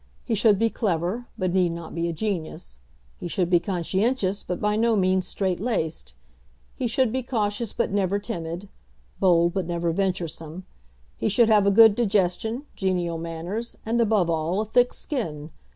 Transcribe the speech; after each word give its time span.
He 0.25 0.33
should 0.33 0.57
be 0.57 0.71
clever 0.71 1.27
but 1.37 1.53
need 1.53 1.73
not 1.73 1.93
be 1.93 2.09
a 2.09 2.11
genius; 2.11 2.79
he 3.19 3.27
should 3.27 3.51
be 3.51 3.59
conscientious 3.59 4.41
but 4.41 4.59
by 4.59 4.75
no 4.75 4.95
means 4.95 5.27
strait 5.27 5.59
laced; 5.59 6.15
he 6.75 6.87
should 6.87 7.11
be 7.11 7.21
cautious 7.21 7.71
but 7.71 7.91
never 7.91 8.17
timid, 8.17 8.67
bold 9.19 9.53
but 9.53 9.67
never 9.67 9.91
venturesome; 9.91 10.65
he 11.17 11.29
should 11.29 11.49
have 11.49 11.67
a 11.67 11.71
good 11.71 11.93
digestion, 11.93 12.65
genial 12.75 13.19
manners, 13.19 13.75
and, 13.85 14.01
above 14.01 14.27
all, 14.27 14.59
a 14.61 14.65
thick 14.65 14.91
skin. 14.91 15.51